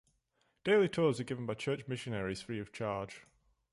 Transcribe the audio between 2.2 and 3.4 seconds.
free of charge.